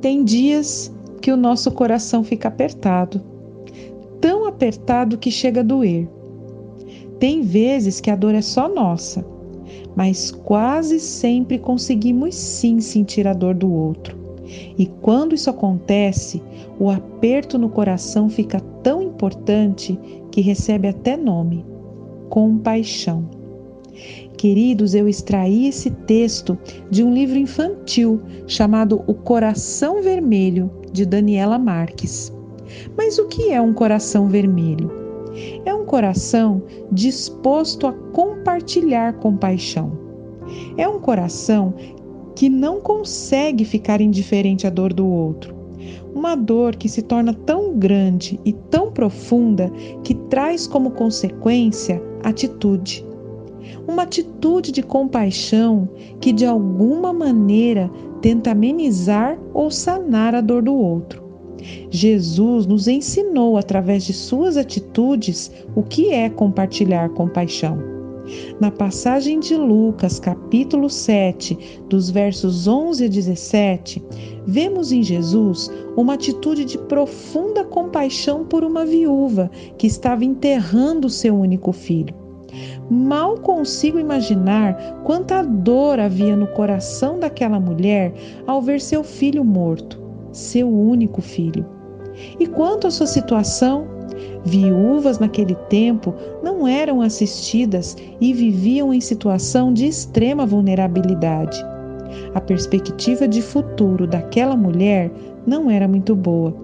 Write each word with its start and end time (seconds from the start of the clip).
Tem 0.00 0.24
dias 0.24 0.92
que 1.20 1.30
o 1.30 1.36
nosso 1.36 1.70
coração 1.72 2.24
fica 2.24 2.48
apertado, 2.48 3.20
tão 4.20 4.46
apertado 4.46 5.18
que 5.18 5.30
chega 5.30 5.60
a 5.60 5.64
doer. 5.64 6.08
Tem 7.18 7.42
vezes 7.42 8.00
que 8.00 8.10
a 8.10 8.16
dor 8.16 8.34
é 8.34 8.40
só 8.40 8.66
nossa, 8.68 9.24
mas 9.94 10.30
quase 10.30 10.98
sempre 10.98 11.58
conseguimos 11.58 12.34
sim 12.34 12.80
sentir 12.80 13.28
a 13.28 13.34
dor 13.34 13.54
do 13.54 13.70
outro. 13.70 14.18
E 14.78 14.86
quando 14.86 15.34
isso 15.34 15.50
acontece, 15.50 16.42
o 16.78 16.90
aperto 16.90 17.58
no 17.58 17.68
coração 17.68 18.28
fica 18.28 18.58
tão 18.82 19.02
importante 19.02 19.98
que 20.30 20.40
recebe 20.40 20.88
até 20.88 21.16
nome: 21.16 21.64
compaixão. 22.30 23.39
Queridos, 24.36 24.94
eu 24.94 25.08
extraí 25.08 25.66
esse 25.66 25.90
texto 25.90 26.58
de 26.90 27.04
um 27.04 27.12
livro 27.12 27.38
infantil 27.38 28.20
chamado 28.46 29.02
O 29.06 29.14
Coração 29.14 30.02
Vermelho, 30.02 30.70
de 30.92 31.04
Daniela 31.04 31.58
Marques. 31.58 32.32
Mas 32.96 33.18
o 33.18 33.26
que 33.26 33.50
é 33.50 33.60
um 33.60 33.72
coração 33.72 34.28
vermelho? 34.28 34.90
É 35.64 35.74
um 35.74 35.84
coração 35.84 36.62
disposto 36.90 37.86
a 37.86 37.92
compartilhar 37.92 39.14
compaixão. 39.14 39.92
É 40.76 40.88
um 40.88 40.98
coração 40.98 41.74
que 42.34 42.48
não 42.48 42.80
consegue 42.80 43.64
ficar 43.64 44.00
indiferente 44.00 44.66
à 44.66 44.70
dor 44.70 44.92
do 44.92 45.06
outro. 45.06 45.54
Uma 46.14 46.34
dor 46.34 46.74
que 46.74 46.88
se 46.88 47.02
torna 47.02 47.32
tão 47.32 47.78
grande 47.78 48.40
e 48.44 48.52
tão 48.52 48.90
profunda 48.90 49.70
que 50.02 50.14
traz 50.14 50.66
como 50.66 50.90
consequência 50.90 52.02
atitude. 52.22 53.06
Uma 53.86 54.02
atitude 54.02 54.72
de 54.72 54.82
compaixão 54.82 55.88
que 56.20 56.32
de 56.32 56.46
alguma 56.46 57.12
maneira 57.12 57.90
tenta 58.20 58.50
amenizar 58.50 59.38
ou 59.54 59.70
sanar 59.70 60.34
a 60.34 60.40
dor 60.40 60.62
do 60.62 60.74
outro. 60.74 61.30
Jesus 61.90 62.66
nos 62.66 62.88
ensinou 62.88 63.56
através 63.56 64.04
de 64.04 64.12
suas 64.12 64.56
atitudes 64.56 65.50
o 65.74 65.82
que 65.82 66.10
é 66.10 66.28
compartilhar 66.30 67.10
compaixão. 67.10 68.00
Na 68.60 68.70
passagem 68.70 69.40
de 69.40 69.56
Lucas, 69.56 70.20
capítulo 70.20 70.88
7, 70.88 71.82
dos 71.88 72.10
versos 72.10 72.68
11 72.68 73.06
a 73.06 73.08
17, 73.08 74.02
vemos 74.46 74.92
em 74.92 75.02
Jesus 75.02 75.70
uma 75.96 76.14
atitude 76.14 76.64
de 76.64 76.78
profunda 76.78 77.64
compaixão 77.64 78.44
por 78.44 78.62
uma 78.62 78.84
viúva 78.84 79.50
que 79.76 79.86
estava 79.86 80.24
enterrando 80.24 81.10
seu 81.10 81.34
único 81.34 81.72
filho. 81.72 82.19
Mal 82.90 83.36
consigo 83.38 83.98
imaginar 83.98 84.74
quanta 85.04 85.42
dor 85.42 86.00
havia 86.00 86.36
no 86.36 86.46
coração 86.48 87.18
daquela 87.18 87.60
mulher 87.60 88.12
ao 88.46 88.60
ver 88.60 88.80
seu 88.80 89.04
filho 89.04 89.44
morto, 89.44 90.00
seu 90.32 90.68
único 90.68 91.20
filho. 91.20 91.64
E 92.38 92.46
quanto 92.46 92.86
à 92.86 92.90
sua 92.90 93.06
situação, 93.06 93.86
viúvas 94.44 95.18
naquele 95.18 95.54
tempo 95.68 96.14
não 96.42 96.66
eram 96.66 97.00
assistidas 97.00 97.96
e 98.20 98.32
viviam 98.32 98.92
em 98.92 99.00
situação 99.00 99.72
de 99.72 99.86
extrema 99.86 100.44
vulnerabilidade. 100.44 101.64
A 102.34 102.40
perspectiva 102.40 103.28
de 103.28 103.40
futuro 103.40 104.06
daquela 104.06 104.56
mulher 104.56 105.10
não 105.46 105.70
era 105.70 105.86
muito 105.86 106.14
boa. 106.14 106.54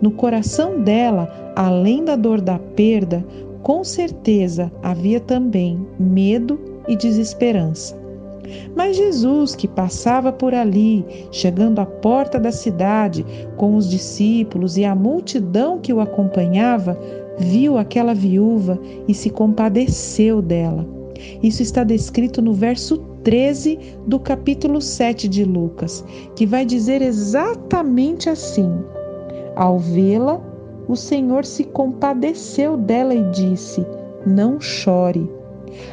No 0.00 0.10
coração 0.10 0.82
dela, 0.82 1.28
além 1.56 2.04
da 2.04 2.16
dor 2.16 2.40
da 2.40 2.58
perda, 2.58 3.24
com 3.64 3.82
certeza 3.82 4.70
havia 4.82 5.18
também 5.18 5.84
medo 5.98 6.60
e 6.86 6.94
desesperança. 6.94 7.98
Mas 8.76 8.96
Jesus, 8.96 9.56
que 9.56 9.66
passava 9.66 10.30
por 10.30 10.54
ali, 10.54 11.02
chegando 11.32 11.80
à 11.80 11.86
porta 11.86 12.38
da 12.38 12.52
cidade 12.52 13.24
com 13.56 13.74
os 13.74 13.88
discípulos 13.88 14.76
e 14.76 14.84
a 14.84 14.94
multidão 14.94 15.78
que 15.78 15.94
o 15.94 16.00
acompanhava, 16.00 16.98
viu 17.38 17.78
aquela 17.78 18.14
viúva 18.14 18.78
e 19.08 19.14
se 19.14 19.30
compadeceu 19.30 20.42
dela. 20.42 20.86
Isso 21.42 21.62
está 21.62 21.82
descrito 21.82 22.42
no 22.42 22.52
verso 22.52 22.98
13 23.24 23.78
do 24.06 24.20
capítulo 24.20 24.82
7 24.82 25.26
de 25.26 25.42
Lucas, 25.42 26.04
que 26.36 26.44
vai 26.44 26.66
dizer 26.66 27.00
exatamente 27.00 28.28
assim: 28.28 28.70
Ao 29.56 29.78
vê-la, 29.78 30.38
o 30.88 30.96
Senhor 30.96 31.44
se 31.44 31.64
compadeceu 31.64 32.76
dela 32.76 33.14
e 33.14 33.30
disse: 33.30 33.84
Não 34.26 34.60
chore. 34.60 35.28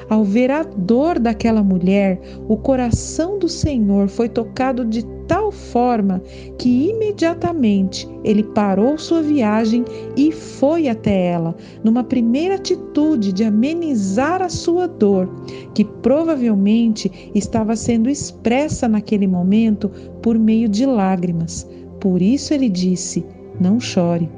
Ao 0.09 0.23
ver 0.23 0.51
a 0.51 0.63
dor 0.63 1.17
daquela 1.17 1.63
mulher, 1.63 2.19
o 2.47 2.55
coração 2.55 3.39
do 3.39 3.49
Senhor 3.49 4.07
foi 4.07 4.29
tocado 4.29 4.85
de 4.85 5.03
tal 5.27 5.51
forma 5.51 6.21
que 6.57 6.89
imediatamente 6.89 8.07
ele 8.23 8.43
parou 8.43 8.97
sua 8.97 9.21
viagem 9.21 9.85
e 10.17 10.31
foi 10.31 10.89
até 10.89 11.27
ela, 11.27 11.55
numa 11.83 12.03
primeira 12.03 12.55
atitude 12.55 13.31
de 13.31 13.43
amenizar 13.43 14.41
a 14.41 14.49
sua 14.49 14.87
dor, 14.87 15.29
que 15.73 15.85
provavelmente 15.85 17.31
estava 17.33 17.75
sendo 17.75 18.09
expressa 18.09 18.87
naquele 18.87 19.25
momento 19.25 19.89
por 20.21 20.37
meio 20.37 20.67
de 20.67 20.85
lágrimas. 20.85 21.67
Por 21.99 22.21
isso 22.21 22.53
ele 22.53 22.67
disse: 22.67 23.25
Não 23.59 23.79
chore. 23.79 24.29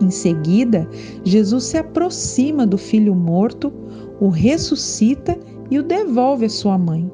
Em 0.00 0.10
seguida, 0.10 0.88
Jesus 1.24 1.64
se 1.64 1.78
aproxima 1.78 2.66
do 2.66 2.76
filho 2.76 3.14
morto, 3.14 3.72
o 4.20 4.28
ressuscita 4.28 5.38
e 5.70 5.78
o 5.78 5.82
devolve 5.82 6.46
à 6.46 6.48
sua 6.48 6.76
mãe. 6.76 7.10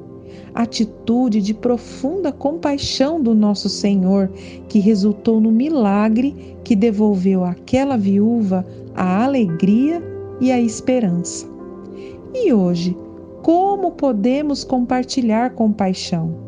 Atitude 0.53 1.41
de 1.41 1.53
profunda 1.53 2.31
compaixão 2.31 3.21
do 3.21 3.33
nosso 3.33 3.69
Senhor, 3.69 4.29
que 4.67 4.79
resultou 4.79 5.39
no 5.39 5.51
milagre 5.51 6.55
que 6.63 6.75
devolveu 6.75 7.43
àquela 7.43 7.97
viúva 7.97 8.65
a 8.95 9.23
alegria 9.23 10.01
e 10.39 10.51
a 10.51 10.59
esperança. 10.59 11.47
E 12.33 12.53
hoje, 12.53 12.95
como 13.41 13.91
podemos 13.91 14.63
compartilhar 14.63 15.51
compaixão? 15.51 16.42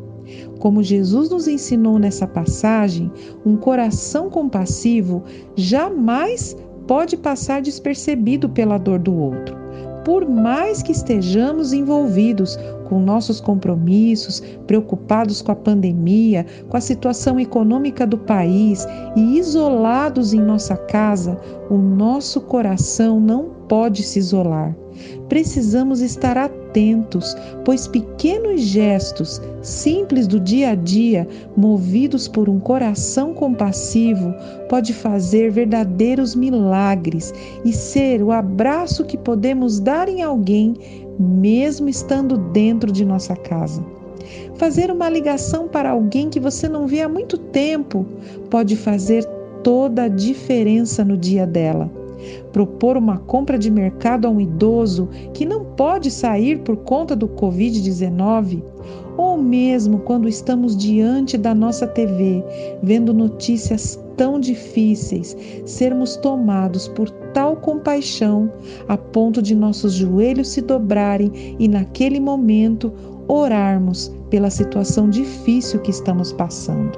Como 0.60 0.84
Jesus 0.84 1.30
nos 1.30 1.48
ensinou 1.48 2.00
nessa 2.00 2.28
passagem, 2.28 3.12
um 3.46 3.56
coração 3.56 4.30
compassivo 4.30 5.24
jamais 5.56 6.56
pode 6.88 7.18
passar 7.18 7.62
despercebido 7.62 8.50
pela 8.50 8.78
dor 8.78 9.00
do 9.00 9.16
outro. 9.16 9.56
Por 10.04 10.30
mais 10.30 10.84
que 10.84 10.92
estejamos 10.92 11.74
envolvidos 11.74 12.58
com 12.88 13.00
nossos 13.00 13.42
compromissos, 13.42 14.40
preocupados 14.68 15.42
com 15.42 15.52
a 15.52 15.56
pandemia, 15.56 16.46
com 16.70 16.78
a 16.78 16.82
situação 16.82 17.40
econômica 17.40 18.06
do 18.06 18.18
país 18.18 18.86
e 19.16 19.40
isolados 19.40 20.32
em 20.32 20.40
nossa 20.40 20.78
casa, 20.78 21.40
o 21.72 21.78
nosso 21.78 22.40
coração 22.42 23.20
não 23.20 23.50
pode 23.68 24.04
se 24.04 24.20
isolar. 24.20 24.76
Precisamos 25.28 26.02
estar 26.02 26.38
atentos, 26.38 27.36
pois 27.64 27.88
pequenos 27.88 28.62
gestos, 28.62 29.42
simples 29.62 30.28
do 30.28 30.40
dia 30.40 30.72
a 30.72 30.76
dia, 30.76 31.28
movidos 31.58 32.28
por 32.28 32.48
um 32.48 32.60
coração 32.60 33.34
compassivo, 33.34 34.34
pode 34.70 34.94
fazer 34.94 35.52
verdadeiros 35.52 36.36
milagres 36.36 37.34
e 37.64 37.74
ser 37.74 38.22
o 38.22 38.32
abraço 38.32 39.04
que 39.04 39.18
podemos 39.18 39.80
dar 39.80 40.08
em 40.08 40.22
alguém, 40.22 40.76
mesmo 41.20 41.90
estando 41.90 42.38
dentro 42.38 42.92
de 42.92 43.04
nossa 43.04 43.36
casa. 43.36 43.84
Fazer 44.56 44.92
uma 44.92 45.10
ligação 45.10 45.68
para 45.68 45.90
alguém 45.90 46.30
que 46.30 46.40
você 46.40 46.68
não 46.68 46.88
vê 46.88 47.02
há 47.02 47.10
muito 47.10 47.38
tempo 47.38 48.06
pode 48.50 48.76
fazer 48.76 49.26
toda 49.64 50.04
a 50.04 50.08
diferença 50.08 51.04
no 51.04 51.18
dia 51.18 51.46
dela 51.46 52.05
propor 52.52 52.98
uma 52.98 53.18
compra 53.18 53.58
de 53.58 53.70
mercado 53.70 54.28
a 54.28 54.30
um 54.30 54.40
idoso 54.40 55.10
que 55.34 55.46
não 55.46 55.66
pode 55.66 56.10
sair 56.10 56.60
por 56.60 56.78
conta 56.78 57.16
do 57.16 57.28
Covid-19, 57.28 58.62
ou 59.18 59.38
mesmo 59.38 60.00
quando 60.00 60.28
estamos 60.28 60.76
diante 60.76 61.38
da 61.38 61.56
nossa 61.56 61.88
TV, 61.88 62.44
vendo 62.84 63.14
notícias 63.14 64.00
tão 64.18 64.40
difíceis, 64.40 65.36
sermos 65.66 66.16
tomados 66.18 66.88
por 66.88 67.10
tal 67.34 67.56
compaixão 67.58 68.52
a 68.88 68.98
ponto 68.98 69.42
de 69.42 69.56
nossos 69.56 69.94
joelhos 69.94 70.50
se 70.50 70.62
dobrarem 70.62 71.56
e, 71.60 71.68
naquele 71.68 72.20
momento, 72.20 72.92
orarmos 73.28 74.12
pela 74.30 74.50
situação 74.50 75.10
difícil 75.10 75.80
que 75.82 75.92
estamos 75.92 76.32
passando. 76.32 76.98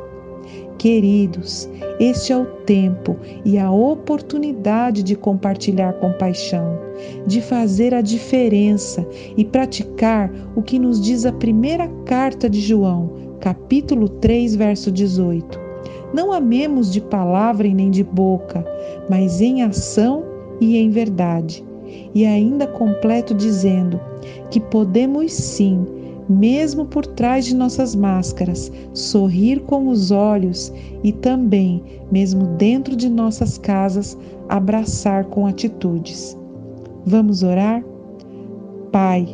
Queridos, 0.77 1.67
este 1.99 2.31
é 2.31 2.37
o 2.37 2.45
tempo 2.45 3.17
e 3.43 3.57
a 3.57 3.71
oportunidade 3.71 5.01
de 5.01 5.15
compartilhar 5.15 5.93
compaixão, 5.93 6.79
de 7.25 7.41
fazer 7.41 7.95
a 7.95 8.01
diferença 8.01 9.03
e 9.35 9.43
praticar 9.43 10.31
o 10.55 10.61
que 10.61 10.77
nos 10.77 11.01
diz 11.01 11.25
a 11.25 11.31
primeira 11.31 11.87
carta 12.05 12.47
de 12.47 12.61
João, 12.61 13.09
capítulo 13.39 14.07
3, 14.07 14.55
verso 14.55 14.91
18. 14.91 15.59
Não 16.13 16.31
amemos 16.31 16.93
de 16.93 17.01
palavra 17.01 17.65
e 17.65 17.73
nem 17.73 17.89
de 17.89 18.03
boca, 18.03 18.63
mas 19.09 19.41
em 19.41 19.63
ação 19.63 20.23
e 20.61 20.77
em 20.77 20.91
verdade. 20.91 21.65
E 22.13 22.23
ainda 22.23 22.67
completo 22.67 23.33
dizendo 23.33 23.99
que 24.51 24.59
podemos 24.59 25.33
sim 25.33 25.85
mesmo 26.29 26.85
por 26.85 27.05
trás 27.05 27.45
de 27.45 27.55
nossas 27.55 27.95
máscaras, 27.95 28.71
sorrir 28.93 29.61
com 29.61 29.87
os 29.89 30.11
olhos 30.11 30.73
e 31.03 31.11
também, 31.11 31.81
mesmo 32.11 32.45
dentro 32.57 32.95
de 32.95 33.09
nossas 33.09 33.57
casas, 33.57 34.17
abraçar 34.49 35.25
com 35.25 35.47
atitudes. 35.47 36.37
Vamos 37.05 37.43
orar? 37.43 37.83
Pai, 38.91 39.27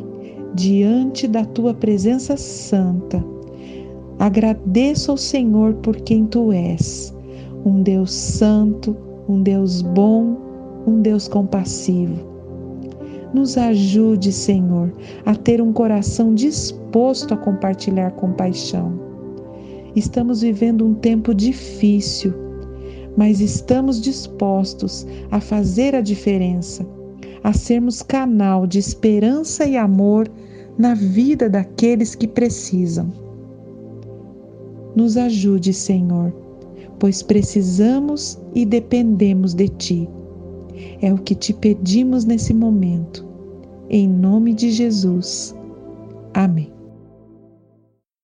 diante 0.54 1.28
da 1.28 1.46
tua 1.46 1.74
presença 1.74 2.38
santa, 2.38 3.24
agradeço 4.20 5.12
ao 5.12 5.18
Senhor 5.18 5.74
por 5.76 5.96
quem 5.98 6.26
tu 6.26 6.52
és, 6.52 7.14
um 7.66 7.82
Deus 7.82 8.12
santo, 8.12 8.96
um 9.28 9.42
Deus 9.42 9.82
bom, 9.82 10.38
um 10.86 11.02
Deus 11.02 11.28
compassivo 11.28 12.33
nos 13.34 13.58
ajude, 13.58 14.32
Senhor, 14.32 14.94
a 15.26 15.36
ter 15.36 15.62
um 15.62 15.74
coração 15.74 16.34
disposto 16.34 17.34
a 17.34 17.38
compartilhar 17.38 18.12
compaixão. 18.12 19.00
Estamos 19.96 20.42
vivendo 20.42 20.86
um 20.86 20.94
tempo 20.94 21.34
difícil, 21.34 22.34
mas 23.18 23.40
estamos 23.40 24.02
dispostos 24.02 25.06
a 25.32 25.40
fazer 25.40 25.96
a 25.96 26.02
diferença, 26.02 26.86
a 27.44 27.54
sermos 27.54 28.02
canal 28.02 28.66
de 28.66 28.80
esperança 28.80 29.66
e 29.66 29.78
amor 29.78 30.30
na 30.78 30.96
vida 30.96 31.50
daqueles 31.50 32.16
que 32.16 32.28
precisam. 32.28 33.12
Nos 34.96 35.18
ajude, 35.18 35.74
Senhor, 35.74 36.34
pois 37.00 37.22
precisamos 37.22 38.40
e 38.54 38.66
dependemos 38.66 39.54
de 39.54 39.68
Ti. 39.68 40.10
É 41.02 41.14
o 41.14 41.18
que 41.18 41.36
te 41.36 41.54
pedimos 41.54 42.26
nesse 42.26 42.54
momento. 42.54 43.26
Em 43.90 44.08
nome 44.08 44.54
de 44.54 44.72
Jesus. 44.72 45.56
Amém. 46.34 46.73